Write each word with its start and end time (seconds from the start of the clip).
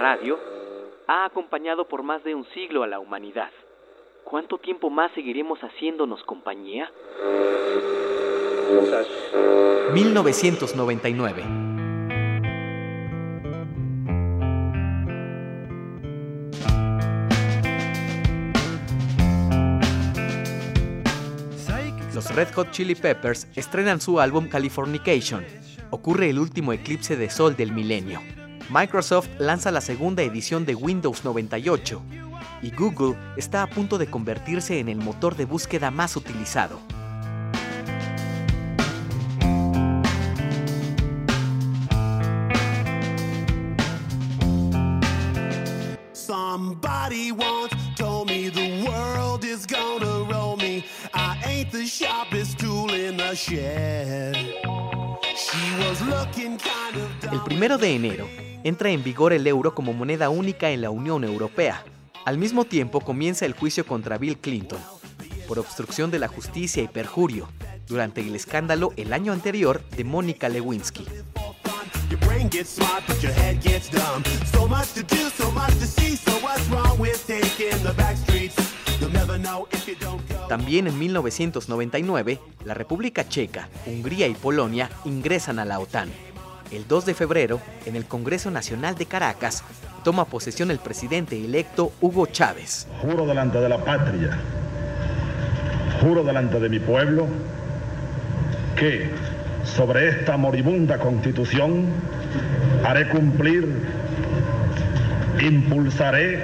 radio 0.00 0.38
ha 1.06 1.26
acompañado 1.26 1.86
por 1.86 2.02
más 2.02 2.24
de 2.24 2.34
un 2.34 2.46
siglo 2.54 2.82
a 2.82 2.86
la 2.86 2.98
humanidad. 2.98 3.50
¿Cuánto 4.24 4.56
tiempo 4.56 4.88
más 4.88 5.12
seguiremos 5.12 5.60
haciéndonos 5.60 6.24
compañía? 6.24 6.90
1999. 9.92 11.44
Los 22.14 22.34
Red 22.34 22.48
Hot 22.54 22.70
Chili 22.70 22.94
Peppers 22.94 23.48
estrenan 23.54 24.00
su 24.00 24.18
álbum 24.18 24.48
Californication. 24.48 25.44
Ocurre 25.90 26.30
el 26.30 26.38
último 26.38 26.72
eclipse 26.72 27.16
de 27.16 27.28
sol 27.28 27.54
del 27.54 27.72
milenio. 27.72 28.20
Microsoft 28.70 29.28
lanza 29.40 29.72
la 29.72 29.80
segunda 29.80 30.22
edición 30.22 30.64
de 30.64 30.76
Windows 30.76 31.24
98 31.24 32.02
y 32.62 32.70
Google 32.70 33.16
está 33.36 33.64
a 33.64 33.66
punto 33.66 33.98
de 33.98 34.06
convertirse 34.06 34.78
en 34.78 34.88
el 34.88 34.98
motor 34.98 35.34
de 35.34 35.44
búsqueda 35.44 35.90
más 35.90 36.16
utilizado. 36.16 36.78
Somebody 46.12 47.32
once 47.32 47.74
told 47.96 48.28
me 48.28 48.50
the 48.50 48.84
world 48.86 49.44
is 49.44 49.66
gonna 49.66 50.30
roll 50.30 50.56
me. 50.56 50.84
I 51.12 51.36
ain't 51.44 51.72
the 51.72 51.84
sharpest 51.84 52.60
tool 52.60 52.94
in 52.94 53.16
the 53.16 53.34
shed. 53.34 54.36
She 55.34 55.88
was 55.88 56.00
looking 56.02 56.56
kind 56.56 56.96
of 56.96 57.32
El 57.32 57.42
primero 57.42 57.76
de 57.76 57.94
enero 57.96 58.49
entra 58.64 58.90
en 58.90 59.02
vigor 59.02 59.32
el 59.32 59.46
euro 59.46 59.74
como 59.74 59.92
moneda 59.92 60.28
única 60.28 60.70
en 60.70 60.82
la 60.82 60.90
Unión 60.90 61.24
Europea. 61.24 61.84
Al 62.24 62.38
mismo 62.38 62.64
tiempo 62.64 63.00
comienza 63.00 63.46
el 63.46 63.54
juicio 63.54 63.86
contra 63.86 64.18
Bill 64.18 64.38
Clinton 64.38 64.78
por 65.48 65.58
obstrucción 65.58 66.10
de 66.10 66.18
la 66.18 66.28
justicia 66.28 66.82
y 66.82 66.88
perjurio 66.88 67.48
durante 67.88 68.20
el 68.20 68.34
escándalo 68.36 68.92
el 68.96 69.12
año 69.12 69.32
anterior 69.32 69.82
de 69.96 70.04
Mónica 70.04 70.48
Lewinsky. 70.48 71.06
También 80.48 80.86
en 80.86 80.98
1999, 80.98 82.40
la 82.64 82.74
República 82.74 83.28
Checa, 83.28 83.68
Hungría 83.86 84.28
y 84.28 84.34
Polonia 84.34 84.90
ingresan 85.04 85.58
a 85.58 85.64
la 85.64 85.80
OTAN. 85.80 86.10
El 86.70 86.86
2 86.86 87.04
de 87.04 87.14
febrero, 87.14 87.60
en 87.84 87.96
el 87.96 88.04
Congreso 88.04 88.48
Nacional 88.48 88.94
de 88.94 89.06
Caracas, 89.06 89.64
toma 90.04 90.26
posesión 90.26 90.70
el 90.70 90.78
presidente 90.78 91.36
electo 91.36 91.90
Hugo 92.00 92.26
Chávez. 92.26 92.86
Juro 93.02 93.26
delante 93.26 93.60
de 93.60 93.68
la 93.68 93.78
patria, 93.78 94.38
juro 96.00 96.22
delante 96.22 96.60
de 96.60 96.68
mi 96.68 96.78
pueblo, 96.78 97.26
que 98.76 99.10
sobre 99.64 100.10
esta 100.10 100.36
moribunda 100.36 100.98
constitución 100.98 101.86
haré 102.84 103.08
cumplir, 103.08 103.66
impulsaré 105.42 106.40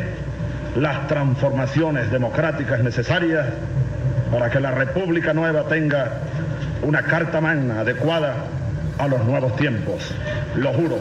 las 0.74 1.06
transformaciones 1.06 2.10
democráticas 2.10 2.80
necesarias 2.82 3.46
para 4.32 4.50
que 4.50 4.58
la 4.58 4.72
República 4.72 5.32
Nueva 5.32 5.68
tenga 5.68 6.18
una 6.82 7.02
carta 7.02 7.40
magna 7.40 7.80
adecuada 7.80 8.55
a 8.98 9.08
los 9.08 9.24
nuevos 9.24 9.54
tiempos. 9.56 10.02
Lo 10.56 10.72
juro. 10.72 10.98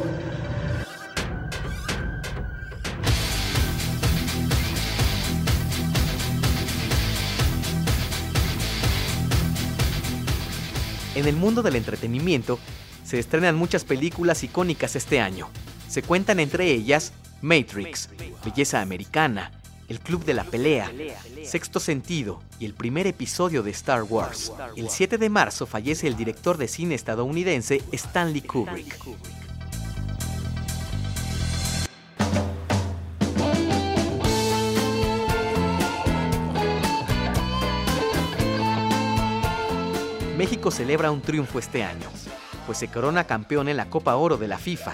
En 11.16 11.25
el 11.28 11.35
mundo 11.38 11.63
del 11.63 11.78
entretenimiento, 11.78 12.59
se 13.06 13.19
estrenan 13.19 13.56
muchas 13.56 13.85
películas 13.85 14.44
icónicas 14.44 14.95
este 14.95 15.22
año. 15.22 15.47
Se 15.88 16.01
cuentan 16.03 16.39
entre 16.39 16.66
ellas 16.66 17.13
Matrix, 17.41 18.09
Belleza 18.44 18.81
Americana, 18.81 19.51
El 19.88 20.00
Club 20.00 20.25
de 20.25 20.34
la 20.34 20.44
Pelea, 20.44 20.91
Sexto 21.44 21.79
Sentido 21.79 22.41
y 22.59 22.66
el 22.66 22.73
primer 22.73 23.06
episodio 23.06 23.62
de 23.62 23.69
Star 23.72 24.03
Wars. 24.03 24.51
El 24.75 24.90
7 24.90 25.19
de 25.19 25.29
marzo 25.29 25.68
fallece 25.68 26.07
el 26.07 26.18
director 26.18 26.57
de 26.57 26.68
cine 26.68 26.96
estadounidense 26.96 27.84
Stanley 27.91 28.41
Kubrick. 28.41 28.97
México 40.35 40.69
celebra 40.72 41.12
un 41.12 41.22
triunfo 41.22 41.59
este 41.59 41.84
año, 41.84 42.07
pues 42.66 42.79
se 42.79 42.88
corona 42.88 43.24
campeón 43.24 43.69
en 43.69 43.78
la 43.78 43.90
Copa 43.90 44.16
Oro 44.16 44.38
de 44.38 44.47
la 44.47 44.57
FIFA. 44.57 44.94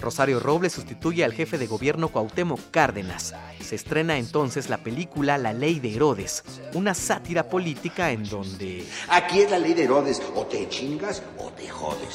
Rosario 0.00 0.40
Robles 0.40 0.72
sustituye 0.72 1.24
al 1.24 1.32
jefe 1.32 1.58
de 1.58 1.66
gobierno 1.66 2.08
Cuauhtémoc 2.08 2.60
Cárdenas. 2.70 3.34
Se 3.62 3.76
estrena 3.76 4.18
entonces 4.18 4.68
la 4.68 4.78
película 4.78 5.38
La 5.38 5.52
Ley 5.52 5.80
de 5.80 5.94
Herodes, 5.94 6.42
una 6.74 6.94
sátira 6.94 7.48
política 7.48 8.10
en 8.10 8.28
donde... 8.28 8.84
Aquí 9.08 9.40
es 9.40 9.50
la 9.50 9.58
ley 9.58 9.74
de 9.74 9.84
Herodes, 9.84 10.20
o 10.34 10.44
te 10.46 10.68
chingas 10.68 11.22
o 11.38 11.50
te 11.50 11.68
jodes. 11.68 12.14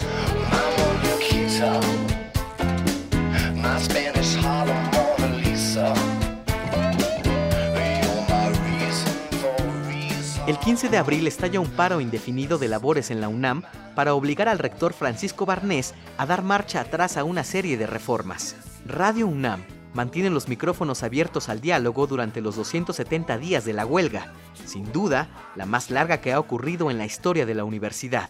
El 10.47 10.59
15 10.59 10.89
de 10.89 10.99
abril 10.99 11.25
estalla 11.25 11.59
un 11.59 11.71
paro 11.71 11.99
indefinido 12.01 12.59
de 12.59 12.67
labores 12.67 13.09
en 13.09 13.19
la 13.19 13.29
UNAM 13.29 13.63
para 13.95 14.13
obligar 14.13 14.47
al 14.47 14.59
rector 14.59 14.93
Francisco 14.93 15.47
Barnés 15.47 15.95
a 16.19 16.27
dar 16.27 16.43
marcha 16.43 16.81
atrás 16.81 17.17
a 17.17 17.23
una 17.23 17.43
serie 17.43 17.77
de 17.77 17.87
reformas. 17.87 18.55
Radio 18.85 19.25
UNAM 19.25 19.63
mantiene 19.95 20.29
los 20.29 20.47
micrófonos 20.47 21.01
abiertos 21.01 21.49
al 21.49 21.61
diálogo 21.61 22.05
durante 22.05 22.41
los 22.41 22.57
270 22.57 23.39
días 23.39 23.65
de 23.65 23.73
la 23.73 23.87
huelga, 23.87 24.33
sin 24.65 24.91
duda 24.91 25.29
la 25.55 25.65
más 25.65 25.89
larga 25.89 26.21
que 26.21 26.31
ha 26.31 26.39
ocurrido 26.39 26.91
en 26.91 26.99
la 26.99 27.07
historia 27.07 27.47
de 27.47 27.55
la 27.55 27.63
universidad. 27.63 28.29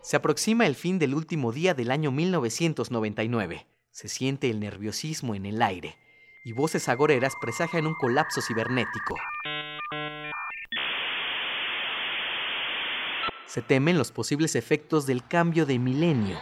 Se 0.00 0.16
aproxima 0.16 0.64
el 0.64 0.76
fin 0.76 0.98
del 0.98 1.14
último 1.14 1.52
día 1.52 1.74
del 1.74 1.90
año 1.90 2.10
1999. 2.10 3.73
Se 3.94 4.08
siente 4.08 4.50
el 4.50 4.58
nerviosismo 4.58 5.36
en 5.36 5.46
el 5.46 5.62
aire 5.62 5.96
y 6.42 6.50
voces 6.50 6.88
agoreras 6.88 7.34
presagian 7.40 7.86
un 7.86 7.94
colapso 7.94 8.42
cibernético. 8.42 9.14
Se 13.46 13.62
temen 13.62 13.96
los 13.96 14.10
posibles 14.10 14.56
efectos 14.56 15.06
del 15.06 15.24
cambio 15.28 15.64
de 15.64 15.78
milenio. 15.78 16.36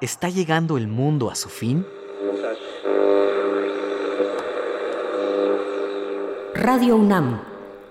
¿Está 0.00 0.30
llegando 0.30 0.78
el 0.78 0.88
mundo 0.88 1.30
a 1.30 1.34
su 1.34 1.50
fin? 1.50 1.86
Radio 6.54 6.96
UNAM 6.96 7.51